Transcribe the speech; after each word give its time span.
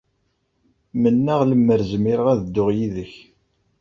Mennaɣ 1.01 1.39
lemmer 1.49 1.79
zmireɣ 1.91 2.27
ad 2.33 2.39
dduɣ 2.45 2.69
yid-k. 2.77 3.13